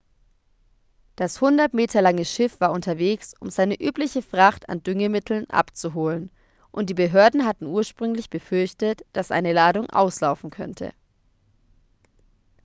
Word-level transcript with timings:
das 1.15 1.35
100 1.43 1.75
meter 1.75 2.01
lange 2.01 2.25
schiff 2.25 2.59
war 2.59 2.71
unterwegs 2.71 3.35
um 3.39 3.51
seine 3.51 3.79
übliche 3.79 4.23
fracht 4.23 4.67
an 4.67 4.81
düngemitteln 4.81 5.47
abzuholen 5.51 6.31
und 6.71 6.89
die 6.89 6.95
behörden 6.95 7.45
hatten 7.45 7.67
ursprünglich 7.67 8.31
befürchtet 8.31 9.03
dass 9.13 9.29
eine 9.29 9.53
ladung 9.53 9.87
auslaufen 9.91 10.49
könnte 10.49 10.91